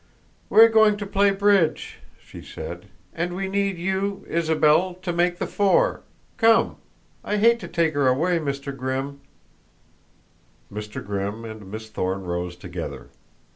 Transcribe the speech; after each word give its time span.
"We're 0.49 0.67
going 0.69 0.97
to 0.97 1.05
play 1.05 1.29
bridge," 1.29 1.99
she 2.19 2.41
said, 2.41 2.87
"and 3.13 3.35
we 3.35 3.47
need 3.47 3.77
you, 3.77 4.25
Isabel, 4.27 4.95
to 4.95 5.13
make 5.13 5.37
the 5.37 5.45
four. 5.45 6.01
Come. 6.37 6.77
I 7.23 7.37
hate 7.37 7.59
to 7.59 7.67
take 7.67 7.93
her 7.93 8.07
away, 8.07 8.39
Mr. 8.39 8.75
Grimm." 8.75 9.21
Mr. 10.73 11.05
Grimm 11.05 11.45
and 11.45 11.69
Miss 11.69 11.87
Thorne 11.91 12.23
rose 12.23 12.55
together. 12.55 13.09